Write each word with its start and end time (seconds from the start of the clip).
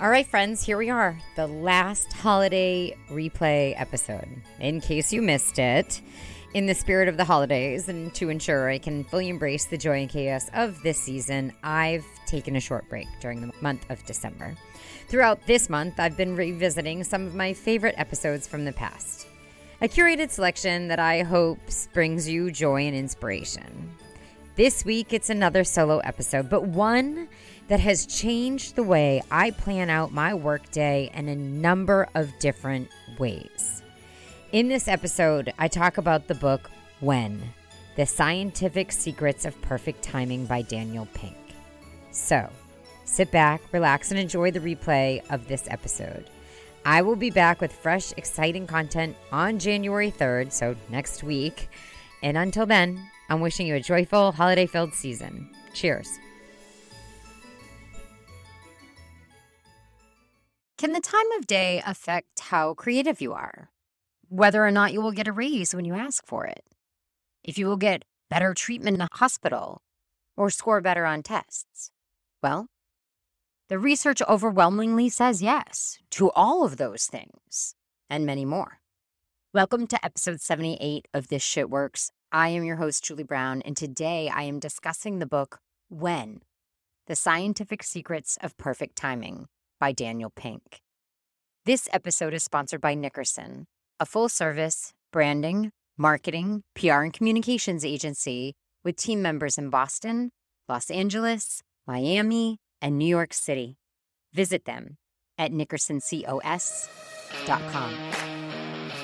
All 0.00 0.10
right, 0.10 0.28
friends, 0.28 0.62
here 0.62 0.78
we 0.78 0.90
are, 0.90 1.18
the 1.34 1.48
last 1.48 2.12
holiday 2.12 2.96
replay 3.10 3.74
episode. 3.76 4.28
In 4.60 4.80
case 4.80 5.12
you 5.12 5.20
missed 5.20 5.58
it, 5.58 6.00
in 6.54 6.66
the 6.66 6.74
spirit 6.74 7.08
of 7.08 7.16
the 7.16 7.24
holidays 7.24 7.88
and 7.88 8.14
to 8.14 8.28
ensure 8.28 8.68
I 8.68 8.78
can 8.78 9.02
fully 9.02 9.28
embrace 9.28 9.64
the 9.64 9.76
joy 9.76 10.02
and 10.02 10.08
chaos 10.08 10.50
of 10.54 10.80
this 10.84 10.98
season, 10.98 11.52
I've 11.64 12.06
taken 12.26 12.54
a 12.54 12.60
short 12.60 12.88
break 12.88 13.08
during 13.20 13.40
the 13.40 13.52
month 13.60 13.90
of 13.90 14.06
December. 14.06 14.54
Throughout 15.08 15.44
this 15.48 15.68
month, 15.68 15.98
I've 15.98 16.16
been 16.16 16.36
revisiting 16.36 17.02
some 17.02 17.26
of 17.26 17.34
my 17.34 17.52
favorite 17.52 17.96
episodes 17.98 18.46
from 18.46 18.64
the 18.64 18.72
past. 18.72 19.26
A 19.80 19.88
curated 19.88 20.30
selection 20.30 20.86
that 20.86 21.00
I 21.00 21.24
hope 21.24 21.58
brings 21.92 22.28
you 22.28 22.52
joy 22.52 22.82
and 22.82 22.94
inspiration. 22.94 23.96
This 24.54 24.84
week, 24.84 25.12
it's 25.12 25.30
another 25.30 25.62
solo 25.62 25.98
episode, 25.98 26.50
but 26.50 26.64
one 26.64 27.28
that 27.68 27.80
has 27.80 28.06
changed 28.06 28.74
the 28.74 28.82
way 28.82 29.22
I 29.30 29.50
plan 29.50 29.90
out 29.90 30.12
my 30.12 30.34
workday 30.34 31.10
in 31.14 31.28
a 31.28 31.36
number 31.36 32.08
of 32.14 32.32
different 32.40 32.88
ways. 33.18 33.82
In 34.52 34.68
this 34.68 34.88
episode, 34.88 35.52
I 35.58 35.68
talk 35.68 35.98
about 35.98 36.26
the 36.26 36.34
book 36.34 36.70
When 37.00 37.40
The 37.96 38.06
Scientific 38.06 38.90
Secrets 38.90 39.44
of 39.44 39.60
Perfect 39.60 40.02
Timing 40.02 40.46
by 40.46 40.62
Daniel 40.62 41.06
Pink. 41.12 41.36
So, 42.10 42.48
sit 43.04 43.30
back, 43.30 43.60
relax, 43.72 44.10
and 44.10 44.18
enjoy 44.18 44.50
the 44.50 44.60
replay 44.60 45.22
of 45.30 45.46
this 45.46 45.68
episode. 45.70 46.30
I 46.86 47.02
will 47.02 47.16
be 47.16 47.30
back 47.30 47.60
with 47.60 47.72
fresh, 47.72 48.12
exciting 48.16 48.66
content 48.66 49.14
on 49.30 49.58
January 49.58 50.10
3rd, 50.10 50.52
so 50.52 50.74
next 50.88 51.22
week. 51.22 51.68
And 52.22 52.38
until 52.38 52.64
then, 52.64 52.98
I'm 53.28 53.42
wishing 53.42 53.66
you 53.66 53.74
a 53.74 53.80
joyful, 53.80 54.32
holiday 54.32 54.64
filled 54.64 54.94
season. 54.94 55.50
Cheers. 55.74 56.08
Can 60.78 60.92
the 60.92 61.00
time 61.00 61.32
of 61.36 61.48
day 61.48 61.82
affect 61.84 62.38
how 62.38 62.72
creative 62.72 63.20
you 63.20 63.32
are? 63.32 63.72
Whether 64.28 64.64
or 64.64 64.70
not 64.70 64.92
you 64.92 65.00
will 65.00 65.10
get 65.10 65.26
a 65.26 65.32
raise 65.32 65.74
when 65.74 65.84
you 65.84 65.94
ask 65.94 66.24
for 66.24 66.46
it? 66.46 66.62
If 67.42 67.58
you 67.58 67.66
will 67.66 67.76
get 67.76 68.04
better 68.30 68.54
treatment 68.54 68.94
in 68.94 69.00
a 69.00 69.08
hospital 69.14 69.82
or 70.36 70.50
score 70.50 70.80
better 70.80 71.04
on 71.04 71.24
tests? 71.24 71.90
Well, 72.44 72.68
the 73.68 73.76
research 73.80 74.22
overwhelmingly 74.28 75.08
says 75.08 75.42
yes 75.42 75.98
to 76.10 76.30
all 76.30 76.64
of 76.64 76.76
those 76.76 77.06
things 77.06 77.74
and 78.08 78.24
many 78.24 78.44
more. 78.44 78.78
Welcome 79.52 79.88
to 79.88 80.04
episode 80.04 80.40
78 80.40 81.08
of 81.12 81.26
This 81.26 81.42
Shit 81.42 81.68
Works. 81.68 82.12
I 82.30 82.50
am 82.50 82.62
your 82.62 82.76
host, 82.76 83.02
Julie 83.02 83.24
Brown, 83.24 83.62
and 83.62 83.76
today 83.76 84.30
I 84.32 84.44
am 84.44 84.60
discussing 84.60 85.18
the 85.18 85.26
book 85.26 85.58
When 85.88 86.42
The 87.08 87.16
Scientific 87.16 87.82
Secrets 87.82 88.38
of 88.40 88.56
Perfect 88.56 88.94
Timing 88.94 89.48
by 89.80 89.92
Daniel 89.92 90.30
Pink. 90.34 90.80
This 91.64 91.88
episode 91.92 92.34
is 92.34 92.42
sponsored 92.42 92.80
by 92.80 92.94
Nickerson, 92.94 93.66
a 94.00 94.06
full 94.06 94.28
service 94.28 94.92
branding, 95.12 95.70
marketing, 95.96 96.64
PR, 96.74 97.02
and 97.02 97.12
communications 97.12 97.84
agency 97.84 98.54
with 98.84 98.96
team 98.96 99.22
members 99.22 99.58
in 99.58 99.70
Boston, 99.70 100.30
Los 100.68 100.90
Angeles, 100.90 101.62
Miami, 101.86 102.58
and 102.80 102.98
New 102.98 103.06
York 103.06 103.34
City. 103.34 103.76
Visit 104.32 104.64
them 104.64 104.96
at 105.36 105.52
nickersoncos.com. 105.52 107.94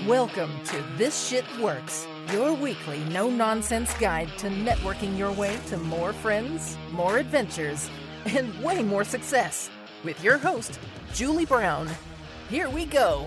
Welcome 0.06 0.50
to 0.64 0.84
This 0.96 1.28
Shit 1.28 1.44
Works, 1.58 2.06
your 2.32 2.52
weekly 2.52 2.98
no 3.10 3.30
nonsense 3.30 3.94
guide 3.94 4.28
to 4.38 4.48
networking 4.48 5.16
your 5.16 5.32
way 5.32 5.56
to 5.68 5.76
more 5.78 6.12
friends, 6.12 6.76
more 6.92 7.18
adventures, 7.18 7.88
and 8.26 8.54
way 8.62 8.82
more 8.82 9.04
success. 9.04 9.70
With 10.04 10.22
your 10.22 10.36
host, 10.36 10.78
Julie 11.14 11.46
Brown. 11.46 11.88
Here 12.50 12.68
we 12.68 12.84
go. 12.84 13.26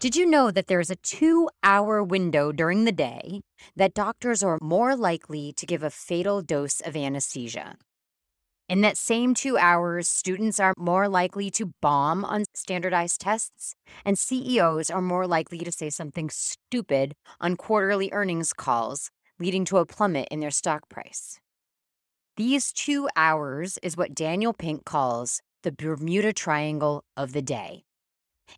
Did 0.00 0.16
you 0.16 0.24
know 0.24 0.50
that 0.50 0.68
there 0.68 0.80
is 0.80 0.90
a 0.90 0.96
two 0.96 1.50
hour 1.62 2.02
window 2.02 2.50
during 2.50 2.84
the 2.84 2.92
day 2.92 3.42
that 3.74 3.92
doctors 3.92 4.42
are 4.42 4.58
more 4.62 4.96
likely 4.96 5.52
to 5.52 5.66
give 5.66 5.82
a 5.82 5.90
fatal 5.90 6.40
dose 6.40 6.80
of 6.80 6.96
anesthesia? 6.96 7.76
In 8.68 8.80
that 8.80 8.96
same 8.96 9.34
two 9.34 9.56
hours, 9.58 10.08
students 10.08 10.58
are 10.58 10.74
more 10.76 11.08
likely 11.08 11.50
to 11.50 11.72
bomb 11.80 12.24
on 12.24 12.44
standardized 12.52 13.20
tests, 13.20 13.76
and 14.04 14.18
CEOs 14.18 14.90
are 14.90 15.02
more 15.02 15.26
likely 15.26 15.58
to 15.58 15.70
say 15.70 15.88
something 15.88 16.30
stupid 16.30 17.14
on 17.40 17.56
quarterly 17.56 18.10
earnings 18.12 18.52
calls, 18.52 19.10
leading 19.38 19.64
to 19.66 19.78
a 19.78 19.86
plummet 19.86 20.28
in 20.30 20.40
their 20.40 20.50
stock 20.50 20.88
price. 20.88 21.40
These 22.36 22.72
two 22.72 23.08
hours 23.16 23.78
is 23.82 23.96
what 23.96 24.14
Daniel 24.14 24.52
Pink 24.52 24.84
calls 24.84 25.40
the 25.62 25.72
Bermuda 25.72 26.32
Triangle 26.32 27.04
of 27.16 27.32
the 27.32 27.42
day 27.42 27.86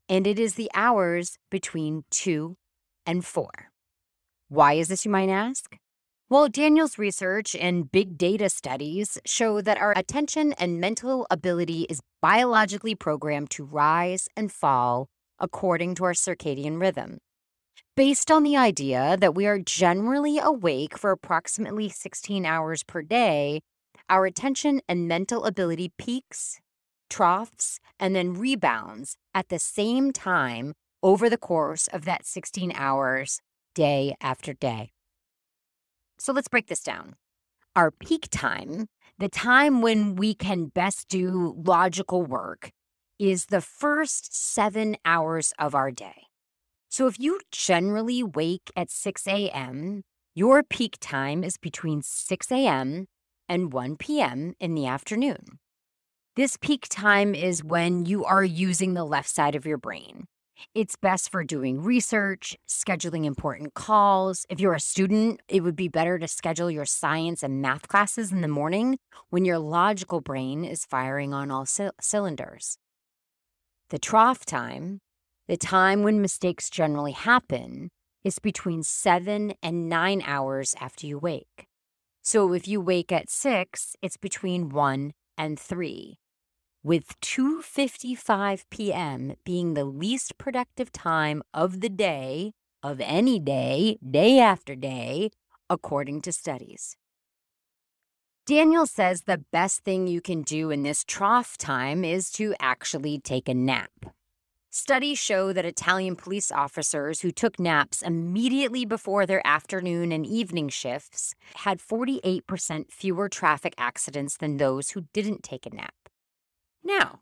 and 0.09 0.27
it 0.27 0.39
is 0.39 0.55
the 0.55 0.71
hours 0.75 1.39
between 1.51 2.05
2 2.11 2.57
and 3.07 3.25
4. 3.25 3.49
Why 4.49 4.75
is 4.75 4.89
this, 4.89 5.05
you 5.05 5.11
might 5.11 5.29
ask? 5.29 5.77
Well, 6.31 6.49
Daniel's 6.49 6.99
research 6.99 7.55
and 7.55 7.91
big 7.91 8.19
data 8.19 8.51
studies 8.51 9.19
show 9.25 9.63
that 9.63 9.79
our 9.79 9.95
attention 9.97 10.53
and 10.55 10.81
mental 10.81 11.27
ability 11.31 11.87
is 11.89 12.03
biologically 12.21 12.95
programmed 12.95 13.51
to 13.51 13.65
rise 13.65 14.29
and 14.37 14.53
fall 14.53 15.09
according 15.39 15.95
to 15.97 16.05
our 16.05 16.13
circadian 16.13 16.81
rhythm. 16.81 17.19
Based 17.97 18.31
on 18.31 18.43
the 18.43 18.57
idea 18.57 19.17
that 19.21 19.35
we 19.35 19.47
are 19.47 19.59
generally 19.59 20.39
awake 20.39 20.97
for 20.97 21.11
approximately 21.11 21.89
16 21.89 22.47
hours 22.47 22.83
per 22.83 23.03
day, 23.03 23.61
our 24.09 24.27
attention 24.27 24.81
and 24.89 25.09
mental 25.09 25.45
ability 25.45 25.93
peaks 25.99 26.61
troughs, 27.09 27.81
and 27.99 28.15
then 28.15 28.35
rebounds 28.35 29.17
at 29.35 29.49
the 29.49 29.59
same 29.59 30.13
time 30.13 30.75
over 31.03 31.29
the 31.31 31.39
course 31.39 31.89
of 31.89 32.05
that 32.05 32.27
16 32.27 32.73
hours, 32.75 33.41
day 33.75 34.15
after 34.21 34.53
day. 34.53 34.91
So 36.19 36.33
let's 36.33 36.49
break 36.49 36.67
this 36.67 36.83
down. 36.83 37.15
Our 37.77 37.91
peak 37.91 38.29
time, 38.31 38.89
the 39.19 39.29
time 39.29 39.83
when 39.83 40.17
we 40.17 40.35
can 40.35 40.67
best 40.67 41.09
do 41.09 41.55
logical 41.57 42.23
work, 42.23 42.71
is 43.19 43.47
the 43.47 43.61
first 43.61 44.35
seven 44.35 44.97
hours 45.05 45.53
of 45.59 45.75
our 45.75 45.91
day. 45.91 46.28
So 46.89 47.07
if 47.07 47.19
you 47.21 47.41
generally 47.53 48.23
wake 48.23 48.71
at 48.75 48.91
6 48.91 49.27
a.m., 49.27 50.03
your 50.35 50.63
peak 50.63 50.97
time 51.01 51.45
is 51.45 51.57
between 51.57 52.03
6 52.03 52.53
a.m. 52.53 53.07
and 53.49 53.73
1 53.73 53.97
p.m. 53.97 54.55
in 54.61 54.75
the 54.75 54.87
afternoon. 54.87 55.59
This 56.37 56.57
peak 56.57 56.87
time 56.89 57.35
is 57.35 57.65
when 57.65 58.07
you 58.07 58.25
are 58.25 58.45
using 58.45 58.95
the 58.95 59.05
left 59.05 59.29
side 59.29 59.57
of 59.57 59.67
your 59.67 59.79
brain. 59.79 60.27
It's 60.75 60.97
best 60.97 61.31
for 61.31 61.45
doing 61.45 61.83
research, 61.83 62.57
scheduling 62.69 63.25
important 63.25 63.75
calls. 63.75 64.47
If 64.49 64.61
you're 64.61 64.75
a 64.75 64.81
student, 64.81 65.41
it 65.49 65.63
would 65.63 65.77
be 65.77 65.89
better 65.89 66.19
to 66.19 66.29
schedule 66.29 66.71
your 66.71 66.85
science 66.85 67.43
and 67.43 67.61
math 67.63 67.89
classes 67.89 68.33
in 68.33 68.41
the 68.41 68.49
morning 68.49 68.99
when 69.31 69.45
your 69.45 69.59
logical 69.59 70.21
brain 70.21 70.65
is 70.65 70.85
firing 70.85 71.35
on 71.35 71.51
all 71.51 71.67
c- 71.67 71.91
cylinders. 72.01 72.79
The 73.91 73.99
trough 73.99 74.45
time, 74.45 75.01
the 75.49 75.57
time 75.57 76.03
when 76.03 76.21
mistakes 76.21 76.71
generally 76.71 77.13
happen, 77.13 77.91
is 78.23 78.39
between 78.39 78.83
seven 78.83 79.55
and 79.63 79.89
nine 79.89 80.23
hours 80.27 80.75
after 80.81 81.07
you 81.07 81.19
wake. 81.19 81.67
So 82.23 82.53
if 82.53 82.69
you 82.69 82.81
wake 82.81 83.11
at 83.11 83.31
six, 83.31 83.97
it's 84.03 84.17
between 84.17 84.69
one 84.69 85.13
and 85.37 85.59
three 85.59 86.19
with 86.83 87.21
2:55 87.21 88.65
p.m. 88.71 89.35
being 89.45 89.75
the 89.75 89.85
least 89.85 90.39
productive 90.39 90.93
time 90.93 91.43
of 91.53 91.81
the 91.81 91.89
day 91.89 92.53
of 92.83 93.01
any 93.01 93.39
day, 93.41 93.99
day 94.09 94.39
after 94.39 94.77
day, 94.77 95.31
according 95.69 96.21
to 96.23 96.33
studies. 96.33 96.97
Daniel 98.47 98.87
says 98.87 99.23
the 99.23 99.45
best 99.53 99.85
thing 99.85 100.07
you 100.07 100.21
can 100.21 100.43
do 100.43 100.71
in 100.71 100.83
this 100.83 101.05
trough 101.05 101.59
time 101.59 102.05
is 102.05 102.31
to 102.31 102.55
actually 102.61 103.19
take 103.19 103.49
a 103.49 103.55
nap. 103.55 103.91
Studies 104.71 105.19
show 105.19 105.55
that 105.55 105.65
Italian 105.65 106.15
police 106.15 106.53
officers 106.53 107.23
who 107.23 107.31
took 107.31 107.59
naps 107.59 108.03
immediately 108.03 108.85
before 108.85 109.25
their 109.25 109.41
afternoon 109.47 110.13
and 110.13 110.27
evening 110.27 110.69
shifts 110.69 111.35
had 111.55 111.79
48% 111.79 112.93
fewer 112.93 113.31
traffic 113.31 113.73
accidents 113.79 114.37
than 114.37 114.59
those 114.59 114.91
who 114.91 115.07
didn't 115.15 115.43
take 115.43 115.65
a 115.65 115.75
nap. 115.75 115.95
Now, 116.85 117.21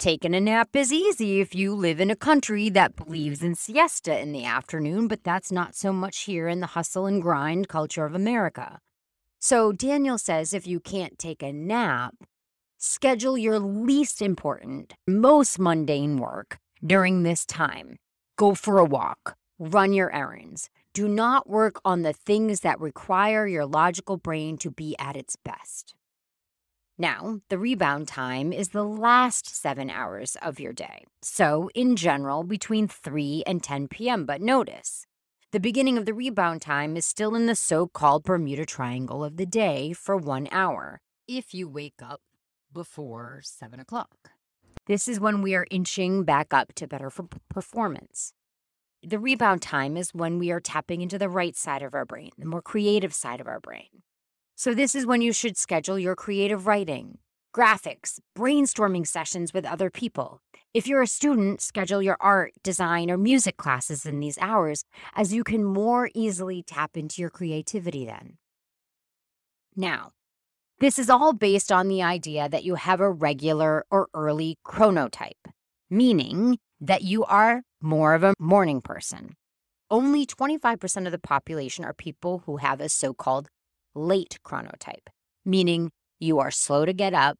taking 0.00 0.34
a 0.34 0.40
nap 0.40 0.74
is 0.74 0.92
easy 0.92 1.40
if 1.40 1.54
you 1.54 1.76
live 1.76 2.00
in 2.00 2.10
a 2.10 2.16
country 2.16 2.68
that 2.70 2.96
believes 2.96 3.40
in 3.40 3.54
siesta 3.54 4.18
in 4.18 4.32
the 4.32 4.44
afternoon, 4.44 5.06
but 5.06 5.22
that's 5.22 5.52
not 5.52 5.76
so 5.76 5.92
much 5.92 6.22
here 6.22 6.48
in 6.48 6.58
the 6.58 6.74
hustle 6.74 7.06
and 7.06 7.22
grind 7.22 7.68
culture 7.68 8.04
of 8.04 8.16
America. 8.16 8.80
So 9.38 9.70
Daniel 9.70 10.18
says 10.18 10.52
if 10.52 10.66
you 10.66 10.80
can't 10.80 11.20
take 11.20 11.40
a 11.40 11.52
nap, 11.52 12.14
schedule 12.78 13.38
your 13.38 13.60
least 13.60 14.20
important, 14.20 14.94
most 15.06 15.60
mundane 15.60 16.16
work 16.16 16.58
during 16.84 17.22
this 17.22 17.46
time. 17.46 17.96
Go 18.36 18.54
for 18.54 18.78
a 18.78 18.84
walk, 18.84 19.36
run 19.58 19.92
your 19.92 20.14
errands, 20.14 20.68
do 20.92 21.08
not 21.08 21.48
work 21.48 21.80
on 21.84 22.02
the 22.02 22.12
things 22.12 22.60
that 22.60 22.80
require 22.80 23.46
your 23.46 23.66
logical 23.66 24.16
brain 24.16 24.56
to 24.58 24.70
be 24.70 24.94
at 24.98 25.16
its 25.16 25.36
best. 25.36 25.94
Now, 26.96 27.40
the 27.48 27.58
rebound 27.58 28.06
time 28.06 28.52
is 28.52 28.68
the 28.68 28.84
last 28.84 29.48
seven 29.48 29.90
hours 29.90 30.36
of 30.40 30.60
your 30.60 30.72
day. 30.72 31.04
So, 31.22 31.68
in 31.74 31.96
general, 31.96 32.44
between 32.44 32.86
3 32.86 33.42
and 33.48 33.60
10 33.60 33.88
p.m. 33.88 34.24
But 34.24 34.40
notice, 34.40 35.04
the 35.50 35.58
beginning 35.58 35.98
of 35.98 36.06
the 36.06 36.14
rebound 36.14 36.62
time 36.62 36.96
is 36.96 37.04
still 37.04 37.34
in 37.34 37.46
the 37.46 37.56
so 37.56 37.88
called 37.88 38.22
Bermuda 38.22 38.64
Triangle 38.64 39.24
of 39.24 39.36
the 39.36 39.46
day 39.46 39.92
for 39.92 40.16
one 40.16 40.46
hour, 40.52 41.00
if 41.26 41.52
you 41.52 41.68
wake 41.68 42.00
up 42.00 42.20
before 42.72 43.40
7 43.42 43.80
o'clock. 43.80 44.33
This 44.86 45.08
is 45.08 45.18
when 45.18 45.40
we 45.40 45.54
are 45.54 45.66
inching 45.70 46.24
back 46.24 46.52
up 46.52 46.74
to 46.74 46.86
better 46.86 47.10
performance. 47.48 48.34
The 49.02 49.18
rebound 49.18 49.62
time 49.62 49.96
is 49.96 50.12
when 50.12 50.38
we 50.38 50.50
are 50.50 50.60
tapping 50.60 51.00
into 51.00 51.18
the 51.18 51.28
right 51.30 51.56
side 51.56 51.82
of 51.82 51.94
our 51.94 52.04
brain, 52.04 52.30
the 52.36 52.46
more 52.46 52.60
creative 52.60 53.14
side 53.14 53.40
of 53.40 53.46
our 53.46 53.60
brain. 53.60 54.02
So, 54.56 54.74
this 54.74 54.94
is 54.94 55.06
when 55.06 55.22
you 55.22 55.32
should 55.32 55.56
schedule 55.56 55.98
your 55.98 56.14
creative 56.14 56.66
writing, 56.66 57.18
graphics, 57.54 58.20
brainstorming 58.36 59.06
sessions 59.06 59.54
with 59.54 59.64
other 59.64 59.90
people. 59.90 60.42
If 60.74 60.86
you're 60.86 61.02
a 61.02 61.06
student, 61.06 61.60
schedule 61.62 62.02
your 62.02 62.16
art, 62.20 62.52
design, 62.62 63.10
or 63.10 63.16
music 63.16 63.56
classes 63.56 64.04
in 64.04 64.20
these 64.20 64.38
hours, 64.38 64.84
as 65.14 65.32
you 65.32 65.44
can 65.44 65.64
more 65.64 66.10
easily 66.14 66.62
tap 66.62 66.96
into 66.96 67.22
your 67.22 67.30
creativity 67.30 68.04
then. 68.04 68.36
Now, 69.76 70.12
this 70.80 70.98
is 70.98 71.08
all 71.08 71.32
based 71.32 71.70
on 71.70 71.88
the 71.88 72.02
idea 72.02 72.48
that 72.48 72.64
you 72.64 72.74
have 72.74 73.00
a 73.00 73.10
regular 73.10 73.84
or 73.90 74.08
early 74.12 74.58
chronotype, 74.66 75.32
meaning 75.88 76.58
that 76.80 77.02
you 77.02 77.24
are 77.24 77.62
more 77.80 78.14
of 78.14 78.24
a 78.24 78.34
morning 78.38 78.80
person. 78.80 79.34
Only 79.90 80.26
25% 80.26 81.06
of 81.06 81.12
the 81.12 81.18
population 81.18 81.84
are 81.84 81.92
people 81.92 82.42
who 82.46 82.56
have 82.56 82.80
a 82.80 82.88
so 82.88 83.14
called 83.14 83.48
late 83.94 84.38
chronotype, 84.44 85.08
meaning 85.44 85.90
you 86.18 86.38
are 86.40 86.50
slow 86.50 86.84
to 86.84 86.92
get 86.92 87.14
up, 87.14 87.38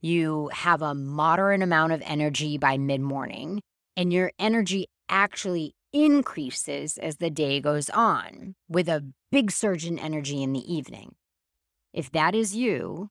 you 0.00 0.50
have 0.52 0.82
a 0.82 0.94
moderate 0.94 1.62
amount 1.62 1.92
of 1.92 2.02
energy 2.04 2.58
by 2.58 2.76
mid 2.76 3.00
morning, 3.00 3.62
and 3.96 4.12
your 4.12 4.30
energy 4.38 4.86
actually 5.08 5.74
increases 5.92 6.98
as 6.98 7.16
the 7.16 7.30
day 7.30 7.60
goes 7.60 7.88
on 7.90 8.54
with 8.68 8.88
a 8.88 9.04
big 9.32 9.50
surge 9.50 9.86
in 9.86 9.98
energy 9.98 10.42
in 10.42 10.52
the 10.52 10.72
evening. 10.72 11.14
If 11.94 12.10
that 12.10 12.34
is 12.34 12.56
you, 12.56 13.08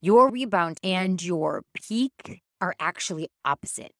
your 0.00 0.30
rebound 0.30 0.80
and 0.82 1.22
your 1.22 1.64
peak 1.74 2.40
are 2.62 2.74
actually 2.80 3.28
opposite. 3.44 3.92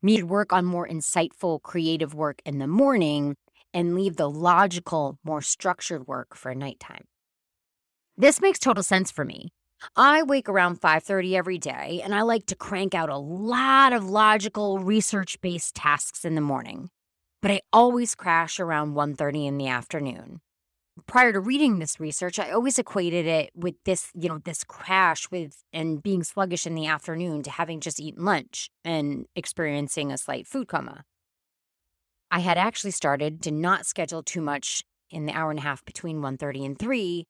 Me 0.00 0.22
work 0.22 0.52
on 0.52 0.64
more 0.64 0.86
insightful, 0.86 1.60
creative 1.60 2.14
work 2.14 2.40
in 2.46 2.58
the 2.60 2.68
morning 2.68 3.34
and 3.72 3.96
leave 3.96 4.14
the 4.14 4.30
logical, 4.30 5.18
more 5.24 5.42
structured 5.42 6.06
work 6.06 6.36
for 6.36 6.54
nighttime. 6.54 7.02
This 8.16 8.40
makes 8.40 8.60
total 8.60 8.84
sense 8.84 9.10
for 9.10 9.24
me. 9.24 9.48
I 9.96 10.22
wake 10.22 10.48
around 10.48 10.80
5:30 10.80 11.36
every 11.36 11.58
day 11.58 12.00
and 12.04 12.14
I 12.14 12.22
like 12.22 12.46
to 12.46 12.56
crank 12.56 12.94
out 12.94 13.08
a 13.08 13.18
lot 13.18 13.92
of 13.92 14.08
logical 14.08 14.78
research-based 14.78 15.74
tasks 15.74 16.24
in 16.24 16.36
the 16.36 16.40
morning. 16.40 16.90
But 17.42 17.50
I 17.50 17.60
always 17.72 18.14
crash 18.14 18.60
around 18.60 18.94
1:30 18.94 19.48
in 19.48 19.58
the 19.58 19.66
afternoon. 19.66 20.42
Prior 21.06 21.32
to 21.32 21.40
reading 21.40 21.78
this 21.78 21.98
research, 21.98 22.38
I 22.38 22.50
always 22.50 22.78
equated 22.78 23.26
it 23.26 23.50
with 23.54 23.74
this, 23.84 24.10
you 24.14 24.28
know, 24.28 24.38
this 24.38 24.62
crash 24.62 25.28
with 25.30 25.64
and 25.72 26.02
being 26.02 26.22
sluggish 26.22 26.66
in 26.66 26.74
the 26.74 26.86
afternoon 26.86 27.42
to 27.42 27.50
having 27.50 27.80
just 27.80 28.00
eaten 28.00 28.24
lunch 28.24 28.70
and 28.84 29.26
experiencing 29.34 30.12
a 30.12 30.18
slight 30.18 30.46
food 30.46 30.68
coma. 30.68 31.04
I 32.30 32.40
had 32.40 32.58
actually 32.58 32.92
started 32.92 33.42
to 33.42 33.50
not 33.50 33.86
schedule 33.86 34.22
too 34.22 34.40
much 34.40 34.84
in 35.10 35.26
the 35.26 35.32
hour 35.32 35.50
and 35.50 35.58
a 35.58 35.62
half 35.62 35.84
between 35.84 36.20
1:30 36.20 36.64
and 36.64 36.78
3 36.78 37.26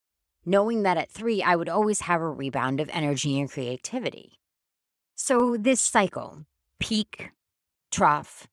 knowing 0.46 0.82
that 0.82 0.96
at 0.96 1.10
three, 1.10 1.42
I 1.42 1.56
would 1.56 1.68
always 1.68 2.02
have 2.02 2.20
a 2.20 2.28
rebound 2.28 2.80
of 2.80 2.90
energy 2.92 3.40
and 3.40 3.50
creativity. 3.50 4.38
So, 5.14 5.56
this 5.56 5.80
cycle 5.80 6.44
peak, 6.80 7.30
trough, 7.90 8.46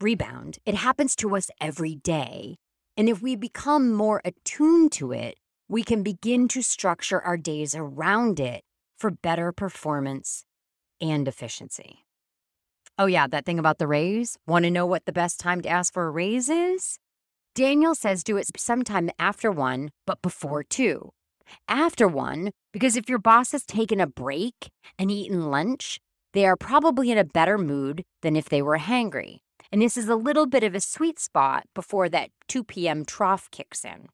rebound 0.00 0.58
it 0.66 0.74
happens 0.74 1.16
to 1.16 1.34
us 1.36 1.50
every 1.60 1.94
day. 1.94 2.56
And 2.96 3.08
if 3.08 3.22
we 3.22 3.36
become 3.36 3.92
more 3.92 4.20
attuned 4.24 4.92
to 4.92 5.12
it, 5.12 5.38
we 5.68 5.82
can 5.82 6.02
begin 6.02 6.48
to 6.48 6.62
structure 6.62 7.20
our 7.20 7.36
days 7.36 7.74
around 7.74 8.38
it 8.38 8.62
for 8.98 9.10
better 9.10 9.52
performance 9.52 10.44
and 11.00 11.26
efficiency. 11.26 12.04
Oh, 12.98 13.06
yeah, 13.06 13.26
that 13.26 13.46
thing 13.46 13.58
about 13.58 13.78
the 13.78 13.86
raise. 13.86 14.36
Want 14.46 14.64
to 14.64 14.70
know 14.70 14.86
what 14.86 15.06
the 15.06 15.12
best 15.12 15.40
time 15.40 15.62
to 15.62 15.68
ask 15.68 15.92
for 15.92 16.06
a 16.06 16.10
raise 16.10 16.48
is? 16.48 16.98
Daniel 17.54 17.94
says 17.94 18.22
do 18.22 18.36
it 18.36 18.48
sometime 18.58 19.10
after 19.18 19.50
one, 19.50 19.90
but 20.06 20.20
before 20.22 20.62
two 20.62 21.10
after 21.68 22.08
one 22.08 22.50
because 22.72 22.96
if 22.96 23.08
your 23.08 23.18
boss 23.18 23.52
has 23.52 23.64
taken 23.64 24.00
a 24.00 24.06
break 24.06 24.70
and 24.98 25.10
eaten 25.10 25.50
lunch, 25.50 25.98
they 26.32 26.46
are 26.46 26.56
probably 26.56 27.10
in 27.10 27.18
a 27.18 27.24
better 27.24 27.58
mood 27.58 28.02
than 28.22 28.36
if 28.36 28.48
they 28.48 28.62
were 28.62 28.78
hangry. 28.78 29.38
And 29.72 29.80
this 29.80 29.96
is 29.96 30.08
a 30.08 30.16
little 30.16 30.46
bit 30.46 30.62
of 30.62 30.74
a 30.74 30.80
sweet 30.80 31.18
spot 31.18 31.64
before 31.74 32.10
that 32.10 32.28
2 32.48 32.62
p.m. 32.62 33.06
trough 33.06 33.50
kicks 33.50 33.84
in. 33.84 34.08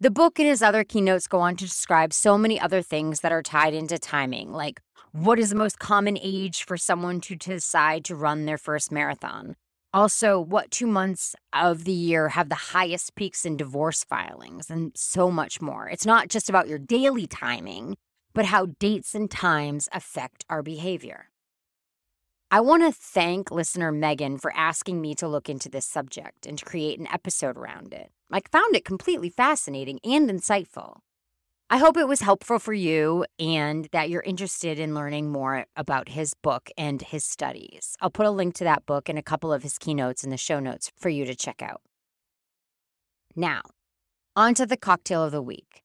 The 0.00 0.10
book 0.10 0.38
and 0.38 0.48
his 0.48 0.60
other 0.60 0.84
keynotes 0.84 1.28
go 1.28 1.38
on 1.38 1.56
to 1.56 1.64
describe 1.64 2.12
so 2.12 2.36
many 2.36 2.60
other 2.60 2.82
things 2.82 3.20
that 3.20 3.32
are 3.32 3.42
tied 3.42 3.72
into 3.72 3.98
timing, 3.98 4.52
like 4.52 4.80
what 5.12 5.38
is 5.38 5.48
the 5.48 5.56
most 5.56 5.78
common 5.78 6.18
age 6.20 6.64
for 6.64 6.76
someone 6.76 7.20
to 7.22 7.36
decide 7.36 8.04
to 8.04 8.14
run 8.16 8.44
their 8.44 8.58
first 8.58 8.92
marathon? 8.92 9.56
Also, 9.94 10.38
what 10.38 10.70
two 10.70 10.86
months 10.86 11.34
of 11.54 11.84
the 11.84 11.92
year 11.92 12.30
have 12.30 12.50
the 12.50 12.54
highest 12.54 13.14
peaks 13.14 13.46
in 13.46 13.56
divorce 13.56 14.04
filings 14.04 14.68
and 14.68 14.92
so 14.94 15.30
much 15.30 15.62
more. 15.62 15.88
It's 15.88 16.04
not 16.04 16.28
just 16.28 16.50
about 16.50 16.68
your 16.68 16.78
daily 16.78 17.26
timing, 17.26 17.96
but 18.34 18.44
how 18.44 18.66
dates 18.78 19.14
and 19.14 19.30
times 19.30 19.88
affect 19.92 20.44
our 20.50 20.62
behavior. 20.62 21.30
I 22.56 22.60
want 22.60 22.82
to 22.84 22.90
thank 22.90 23.50
listener 23.50 23.92
Megan 23.92 24.38
for 24.38 24.50
asking 24.56 25.02
me 25.02 25.14
to 25.16 25.28
look 25.28 25.50
into 25.50 25.68
this 25.68 25.84
subject 25.84 26.46
and 26.46 26.56
to 26.56 26.64
create 26.64 26.98
an 26.98 27.06
episode 27.12 27.54
around 27.54 27.92
it. 27.92 28.10
I 28.32 28.40
found 28.50 28.74
it 28.74 28.82
completely 28.82 29.28
fascinating 29.28 30.00
and 30.02 30.30
insightful. 30.30 31.00
I 31.68 31.76
hope 31.76 31.98
it 31.98 32.08
was 32.08 32.22
helpful 32.22 32.58
for 32.58 32.72
you 32.72 33.26
and 33.38 33.90
that 33.92 34.08
you're 34.08 34.22
interested 34.22 34.78
in 34.78 34.94
learning 34.94 35.28
more 35.28 35.66
about 35.76 36.08
his 36.08 36.32
book 36.32 36.70
and 36.78 37.02
his 37.02 37.24
studies. 37.24 37.94
I'll 38.00 38.08
put 38.08 38.24
a 38.24 38.30
link 38.30 38.54
to 38.54 38.64
that 38.64 38.86
book 38.86 39.10
and 39.10 39.18
a 39.18 39.22
couple 39.22 39.52
of 39.52 39.62
his 39.62 39.76
keynotes 39.76 40.24
in 40.24 40.30
the 40.30 40.38
show 40.38 40.58
notes 40.58 40.90
for 40.96 41.10
you 41.10 41.26
to 41.26 41.34
check 41.34 41.60
out. 41.60 41.82
Now, 43.34 43.60
on 44.34 44.54
to 44.54 44.64
the 44.64 44.78
cocktail 44.78 45.22
of 45.22 45.30
the 45.30 45.42
week. 45.42 45.82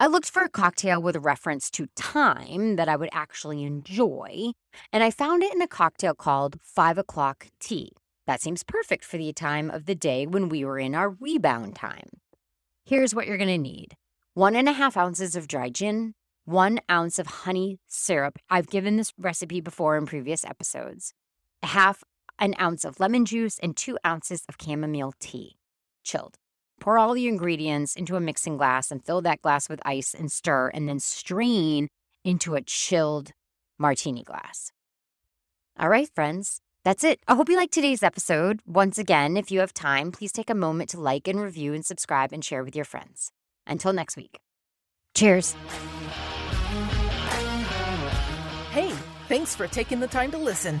I 0.00 0.06
looked 0.06 0.30
for 0.30 0.42
a 0.42 0.48
cocktail 0.48 1.02
with 1.02 1.16
a 1.16 1.20
reference 1.20 1.72
to 1.72 1.88
time 1.96 2.76
that 2.76 2.88
I 2.88 2.94
would 2.94 3.08
actually 3.10 3.64
enjoy, 3.64 4.52
and 4.92 5.02
I 5.02 5.10
found 5.10 5.42
it 5.42 5.52
in 5.52 5.60
a 5.60 5.66
cocktail 5.66 6.14
called 6.14 6.60
Five 6.62 6.98
O'Clock 6.98 7.48
Tea. 7.58 7.90
That 8.24 8.40
seems 8.40 8.62
perfect 8.62 9.04
for 9.04 9.18
the 9.18 9.32
time 9.32 9.70
of 9.70 9.86
the 9.86 9.96
day 9.96 10.24
when 10.24 10.48
we 10.48 10.64
were 10.64 10.78
in 10.78 10.94
our 10.94 11.10
rebound 11.10 11.74
time. 11.74 12.10
Here's 12.84 13.12
what 13.12 13.26
you're 13.26 13.38
going 13.38 13.48
to 13.48 13.58
need 13.58 13.96
one 14.34 14.54
and 14.54 14.68
a 14.68 14.72
half 14.72 14.96
ounces 14.96 15.34
of 15.34 15.48
dry 15.48 15.68
gin, 15.68 16.14
one 16.44 16.78
ounce 16.88 17.18
of 17.18 17.26
honey 17.26 17.80
syrup. 17.88 18.38
I've 18.48 18.68
given 18.68 18.98
this 18.98 19.12
recipe 19.18 19.60
before 19.60 19.96
in 19.96 20.06
previous 20.06 20.44
episodes. 20.44 21.12
Half 21.64 22.04
an 22.38 22.54
ounce 22.60 22.84
of 22.84 23.00
lemon 23.00 23.24
juice 23.24 23.58
and 23.58 23.76
two 23.76 23.98
ounces 24.06 24.44
of 24.48 24.54
chamomile 24.64 25.14
tea, 25.18 25.56
chilled. 26.04 26.36
Pour 26.80 26.98
all 26.98 27.14
the 27.14 27.28
ingredients 27.28 27.96
into 27.96 28.16
a 28.16 28.20
mixing 28.20 28.56
glass 28.56 28.90
and 28.90 29.04
fill 29.04 29.20
that 29.22 29.42
glass 29.42 29.68
with 29.68 29.80
ice 29.84 30.14
and 30.14 30.30
stir, 30.30 30.68
and 30.68 30.88
then 30.88 31.00
strain 31.00 31.88
into 32.24 32.54
a 32.54 32.62
chilled 32.62 33.32
martini 33.78 34.22
glass. 34.22 34.72
All 35.78 35.88
right, 35.88 36.08
friends, 36.14 36.60
that's 36.84 37.04
it. 37.04 37.20
I 37.28 37.34
hope 37.34 37.48
you 37.48 37.56
liked 37.56 37.74
today's 37.74 38.02
episode. 38.02 38.60
Once 38.66 38.98
again, 38.98 39.36
if 39.36 39.50
you 39.50 39.60
have 39.60 39.74
time, 39.74 40.12
please 40.12 40.32
take 40.32 40.50
a 40.50 40.54
moment 40.54 40.90
to 40.90 41.00
like 41.00 41.28
and 41.28 41.40
review 41.40 41.74
and 41.74 41.84
subscribe 41.84 42.32
and 42.32 42.44
share 42.44 42.64
with 42.64 42.74
your 42.74 42.84
friends. 42.84 43.30
Until 43.66 43.92
next 43.92 44.16
week. 44.16 44.38
Cheers. 45.14 45.54
Hey, 48.70 48.92
thanks 49.28 49.54
for 49.54 49.66
taking 49.66 50.00
the 50.00 50.06
time 50.06 50.30
to 50.30 50.38
listen. 50.38 50.80